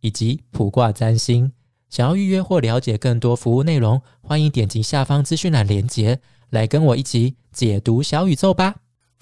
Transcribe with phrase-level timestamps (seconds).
[0.00, 1.52] 以及卜卦占星，
[1.88, 8.76] 想要预约或了解更多服务内容，欢迎点击下方资讯栏连接，来跟我一起解读小宇宙吧。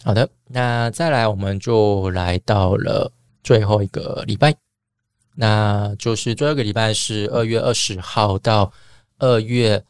[0.05, 3.11] 好的，那再来，我们就来到了
[3.43, 4.55] 最后一个礼拜，
[5.35, 8.73] 那就是最后一个礼拜是二月二十号到
[9.19, 9.85] 二月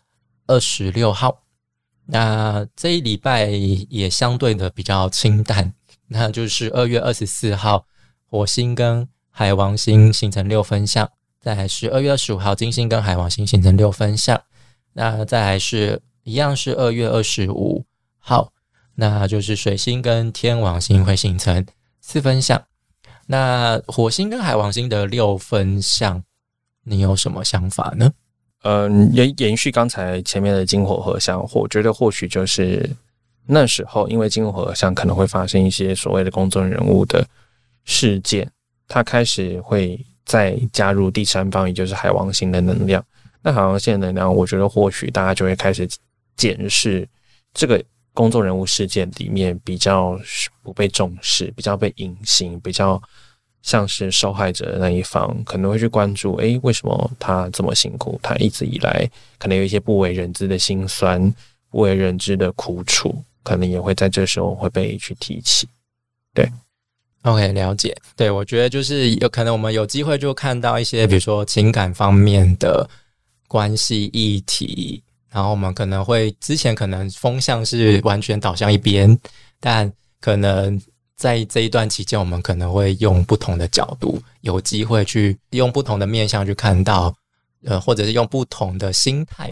[0.47, 1.43] 二十六号。
[2.07, 5.75] 那这一礼拜也相对的比较清淡，
[6.07, 7.85] 那就是二月二十四号，
[8.27, 11.07] 火星跟海王星形成六分相，
[11.43, 14.41] 再来是二月二十五号金星跟海王星形成六分相，
[14.95, 17.85] 那再来是一样是二月二十五
[18.19, 18.51] 号，
[18.95, 21.67] 那就是水星跟天王星会形成
[22.01, 22.65] 四分相。
[23.27, 26.25] 那火星跟海王星的六分相，
[26.85, 28.11] 你有什么想法呢？
[28.63, 32.89] 嗯，延延续刚才前面的金火合相，我觉得或许就是
[33.45, 37.29] 那时候，因为金火合相可能会发生一些所谓的公众人物的
[37.85, 38.51] 事件。
[38.89, 43.05] 它开始会再加入第三方，也就是海王星的能量。
[43.43, 45.89] 那海王星的能量，我觉得或许大家就会开始
[46.37, 47.09] 检视
[47.55, 50.19] 这个公众人物事件里面比较
[50.63, 53.01] 不被重视、比较被隐形、比较
[53.63, 58.19] 像是受害者的那一方，可能会去关注：诶，为什么他这么辛苦？
[58.23, 61.33] 他一直以来可能有一些不为人知的辛酸、
[61.71, 65.69] 不为人知的苦楚，可能也会在这时候会被去提起。
[66.35, 66.51] 对。
[67.27, 67.93] OK，了解。
[68.15, 72.89] 对我觉得就是有可能我们有机会就看到一些，比如说情感方面的
[73.49, 79.19] 关系议题，然后我们可能会之前可能风向是完全倒向一边，
[79.59, 80.81] 但可能
[81.17, 87.13] 在这一段期间，我们可能会用不同的角度，有机会去用不同的面向去看到，
[87.65, 89.51] 呃，或者是用不同的心态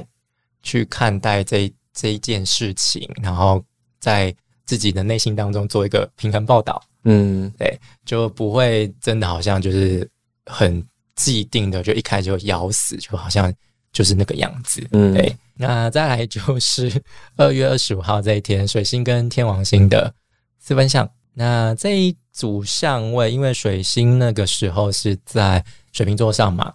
[0.62, 3.60] 去看待这这一件事情，然后
[3.98, 4.32] 在
[4.66, 6.82] 自己的内心当中做一个平衡报道。
[7.04, 10.08] 嗯，对，就不会真的好像就是
[10.46, 10.84] 很
[11.16, 13.52] 既定的，就一开始就咬死，就好像
[13.92, 14.86] 就是那个样子。
[14.92, 15.36] 嗯，对。
[15.56, 16.90] 那再来就是
[17.36, 20.12] 二月二十五号这一天，水星跟天王星的
[20.58, 21.08] 四分相。
[21.32, 26.72] 那这一组相位，因为水星那个时候是在水瓶座上嘛，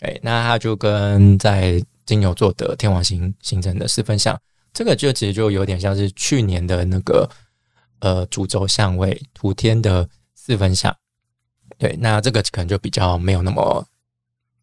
[0.00, 4.38] 哎，那它就跟在金牛座的天王星形成的四分相，
[4.76, 7.26] 这个就其实就有点像是去年的那个。
[8.00, 10.94] 呃，主轴相位土天的四分相，
[11.78, 13.82] 对，那这个可能就比较没有那么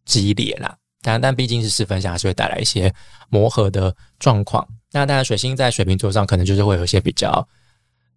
[0.04, 0.78] 激烈啦。
[1.02, 2.94] 但但毕竟是四分相，还是会带来一些
[3.28, 4.64] 磨合的状况。
[4.92, 7.46] 那当然，水星在水瓶座上，可能就是会有一些比较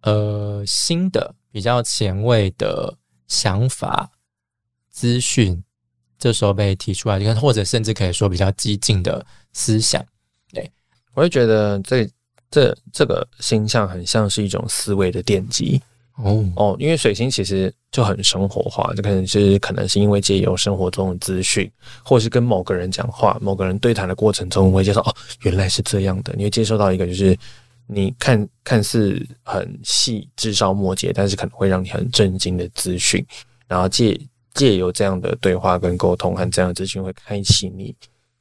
[0.02, 4.08] 呃新的、比较前卫的想法、
[4.88, 5.64] 资讯，
[6.16, 10.00] 这时候被提出来，你看，或者甚至可以说比较激进的思想。
[10.52, 10.70] 对
[11.14, 12.08] 我会觉得这。
[12.50, 15.78] 这这个星象很像是一种思维的奠基
[16.14, 21.70] 哦哦，因为水星其实就很生活化，这可能是可能是因为借由生活中的资讯，
[22.02, 26.32] 或是跟某个人讲话、某个人对谈的过程中，会接受哦，原来是这样的。
[26.38, 27.38] 你会接受到一个就是
[27.86, 33.22] 你看看似很细枝梢末节，但是可能会让你很震惊的资讯，
[33.66, 34.18] 然后借
[34.54, 37.94] 借由这样的对话跟沟通和这样的资讯，会开启你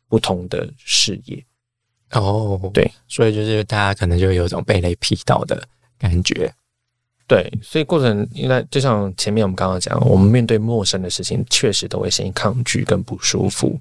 [0.07, 1.44] 不同的视野。
[2.12, 5.62] 哦，对，所以就是大家可能就有一种被雷劈到的
[6.00, 6.50] 感觉，
[7.28, 13.78] 对，所以过程应该就像前面我们刚刚讲，我们面对陌生的事情，确实都会先抗拒跟不舒服，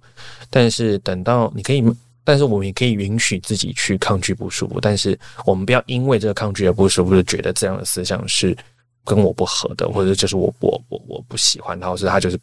[0.50, 1.84] 但是等到你可以，
[2.24, 8.56] 但是我们也可以允许自己去抗拒不舒服，但是我们不要因为这个抗拒而不舒服，就觉得这样的思想是
[9.04, 12.36] 跟我不合的，或者就是我我我我不喜欢他，或是他就是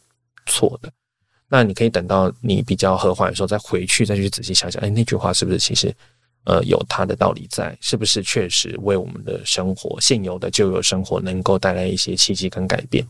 [0.46, 0.90] 错的。
[1.56, 5.94] 那你可以等到你比较和缓的时候，再回去再去仔细想想，哎，那句话是不是其实，
[6.46, 7.78] 呃，有它的道理在？
[7.80, 13.06] 是不是确实为我们的生活现有的旧有生活能够带来一些契机跟改变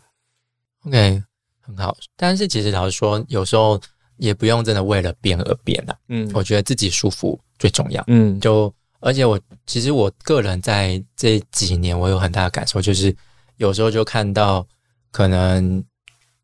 [0.85, 1.23] ？OK，
[1.63, 1.97] 很好。
[2.19, 3.81] 但是其实老实说，有时候
[4.19, 5.97] 也不用真的为了变而变啊。
[6.09, 8.05] 嗯，我觉得自己舒服最重要。
[8.09, 8.71] 嗯，就
[9.01, 13.17] 而且我其实我个人在这几年，我有很大的感受，就是
[13.57, 14.67] 有时候就看到
[15.11, 15.83] 可能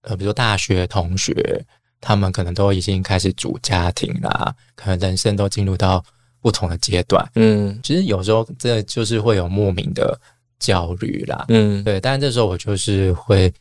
[0.01, 1.63] 呃，比如说大学同学。
[2.01, 6.03] 他们可能都已经开始组家庭啦，可能人生都进入到
[6.41, 7.25] 不同的阶段。
[7.35, 10.19] 嗯，其实有时候这就是会有莫名的
[10.59, 11.45] 焦虑啦。
[11.49, 12.01] 嗯，对。
[12.01, 13.53] 但是这时候我就是会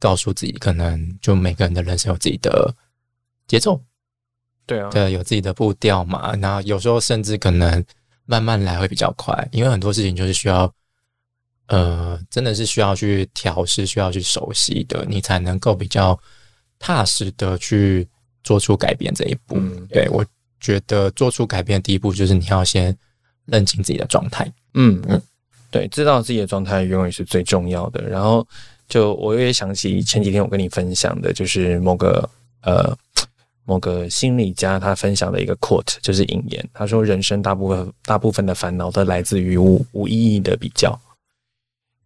[0.00, 2.74] 告诉自己，可能就每个人的人生有自己的
[3.46, 3.80] 节奏，
[4.66, 6.34] 对啊，对，有自己的步调嘛。
[6.36, 7.84] 然后有时候甚至可能
[8.26, 10.72] 慢慢来会比较快，因为很多事情就是需要，
[11.68, 16.18] 呃，真的是需要去调试，需要去熟悉的，你才能够比较
[16.78, 18.06] 踏实的去
[18.42, 19.56] 做出改变这一步。
[19.56, 20.24] 嗯对我
[20.60, 22.96] 觉得做出改变的第一步就是你要先
[23.46, 24.50] 认清自己的状态。
[24.74, 25.20] 嗯嗯，
[25.70, 28.02] 对，知道自己的状态永远是最重要的。
[28.08, 28.46] 然后
[28.88, 32.28] 就我也想起前几天我跟你分享的，就是某个
[32.62, 32.96] 呃
[33.64, 40.98] 某个心理家他分享的一个 quote，就是引言，他说人生大部分大部分的烦恼都来自于无无意义的比较。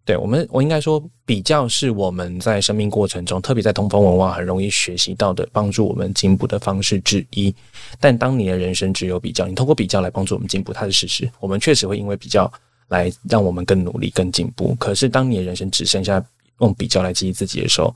[0.05, 7.55] 对我们，我应该说，比较是我们在生命过程中，特别在东方文化很容易学习到的，帮助我们进步的方式之一。
[8.01, 11.31] 但当你的人生只有比较，你通过比较来帮助我们进步，它是事实。
[11.39, 12.53] 我们确实会因为比较
[12.89, 14.75] 来让我们更努力、更进步。
[14.75, 16.21] 可是，当你的人生只剩下
[16.61, 17.95] 用比较来激励自己的时候，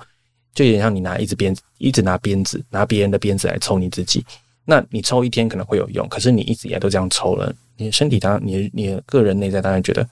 [0.54, 4.24] 就有点像你拿一支鞭子，一直拿鞭子，拿别人的鞭子来抽你自己。
[4.64, 10.08] 那你抽一天可能会有用，可是你一直以来都这样抽了，你的身体当然，你你的个人内在当然觉得。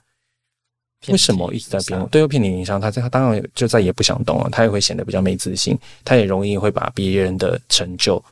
[1.11, 2.07] 为什么一直在变？
[2.07, 2.79] 对，又遍体鳞伤。
[2.79, 8.23] 他他当然就再也不想动了，他也会显得比较没自信，他也容易会把别人的成就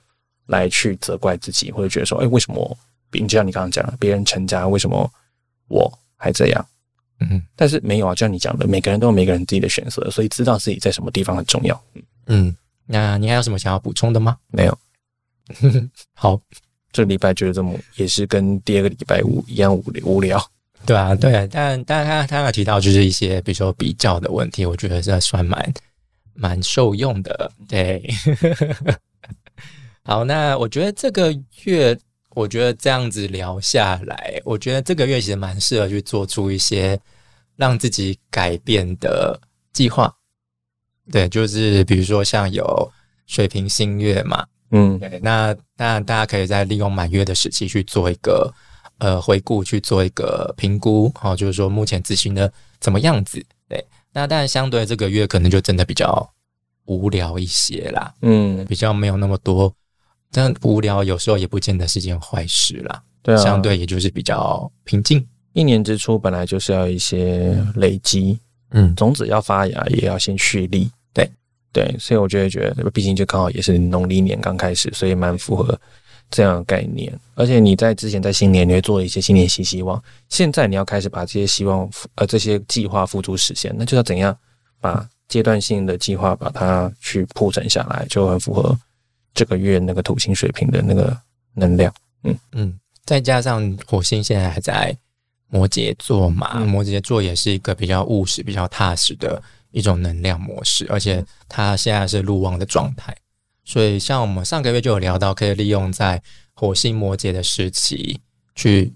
[0.47, 2.77] 来去责怪自己，或者觉得说，哎，为什么？
[3.11, 5.07] 你就像你刚刚讲的，别人成家，为什么
[5.67, 6.65] 我还这样？
[7.19, 11.79] 嗯但是没有啊，就像你讲的，每个人都有每个人自己的选择，所以知道自己在什么地方很重要。
[12.25, 12.53] 嗯，
[12.85, 14.35] 那你还有什么想要补充的吗？
[14.47, 14.77] 没有，
[16.15, 16.39] 好，
[16.91, 20.43] 这个礼拜觉得这么也是跟第二个礼拜五一样无无聊。
[20.85, 25.74] 对啊，对，但但他他有提到就是一些比如说比较的问题，我觉得这算蛮
[26.33, 27.51] 蛮受用的。
[27.68, 28.03] 对，
[30.03, 31.33] 好，那我觉得这个
[31.63, 31.97] 月，
[32.31, 37.00] 我觉得这样子聊下来，我觉得这个月其实蛮适合去做出一些
[37.56, 39.39] 让自己改变的
[39.71, 40.13] 计划。
[41.12, 42.91] 对，就是比如说像有
[43.27, 48.53] 水平新月嘛，嗯对，那那大家可以在利用满月的时期去做一个
[49.00, 53.44] 呃回顾，去做一个评估，哦，就是说目前执行的怎么样子。
[53.68, 56.28] 对，那当然相对这个月可能就真的比较
[56.86, 59.74] 无聊一些啦，嗯，比较没有那么多。
[60.31, 65.24] 但无聊有时候也不见得是件坏事啦，对啊，相对也就是比较平静。
[65.54, 68.40] 一年之初本来就是要一些累积，
[68.72, 70.90] 嗯，种子要发芽，也要先蓄力。
[71.13, 71.30] 对
[71.72, 75.80] 对，所以我就会觉得，毕竟就刚好也是农历年刚开始，所以蛮符合
[76.29, 77.13] 这样的概念。
[77.35, 84.37] 而且你在之前在新年你会做一些新年新希望，现在你要开始把这些希望呃这些计划付诸实现，那就要怎样
[84.79, 88.77] 把阶段性的计划把它去铺陈下来，就很符合
[89.33, 91.17] 这个月那个土星水平的那个
[91.53, 91.91] 能量。
[92.23, 94.95] 嗯嗯，再加上火星现在还在
[95.47, 99.41] 摩羯座嘛，嗯摩羯座也是一个比较务实、比较踏实的
[99.71, 103.15] 一种能量模式，而且它现在是入旺的状态，
[103.63, 106.21] 所以像我们上个月就有聊到，可以利用在
[106.54, 108.19] 火星摩羯的时期
[108.56, 108.94] 去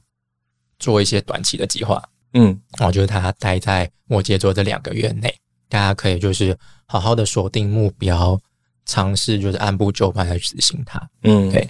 [0.79, 2.03] 做一些短期的计划。
[2.33, 5.33] 嗯我觉得他待在摩羯座这两个月内，
[5.69, 6.55] 大家可以就是
[6.85, 8.39] 好好的锁定目标，
[8.85, 11.09] 尝试就是按部就班的执行它。
[11.23, 11.67] 嗯，对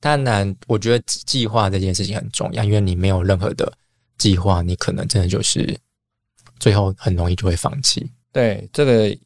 [0.00, 3.72] 当然，我觉得计划这件事情很重要，因为你没有任何的
[4.18, 5.78] 计划，你可能真的就是
[6.58, 8.10] 最后很容易就会放弃。
[8.32, 9.16] 对，这个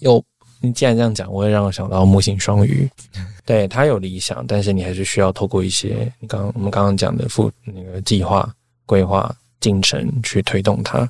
[0.00, 0.22] 又
[0.64, 2.88] 你既然这样讲，我也让我想到木星双鱼，
[3.44, 8.50] 对他有理想，但是你还是需要透过一些你刚我们刚刚讲的复那个计划、
[8.86, 11.08] 规划、进程去推动它，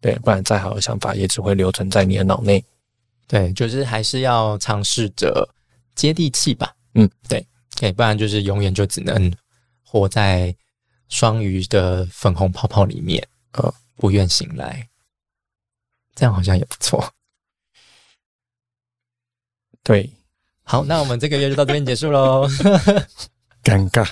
[0.00, 2.62] 对，不然再好的想法也只会留存在你的脑内。
[3.28, 5.48] 对，就是还是要尝试着
[5.94, 6.72] 接地气吧。
[6.94, 7.44] 嗯，对，
[7.76, 9.32] 对，不然就是永远就只能
[9.82, 10.54] 活在
[11.08, 14.86] 双鱼的粉红泡泡里面，呃，不愿醒来。
[16.14, 17.04] 这样好像也不错。
[19.86, 20.10] 对，
[20.64, 22.48] 好，那我们这个月就到这边结束喽。
[23.62, 24.04] 尴尬，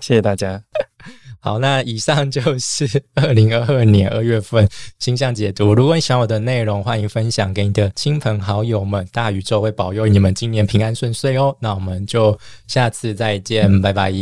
[0.00, 0.60] 谢谢大家。
[1.38, 5.72] 好，那以上就是二零二二年二月份星象解读。
[5.72, 9.06] 如果你喜欢我的内容，欢迎分享给你的亲朋好友们。
[9.12, 11.56] 大宇宙会保佑你们今年平安顺遂哦。
[11.60, 12.36] 那我们就
[12.66, 14.12] 下次再见，拜拜。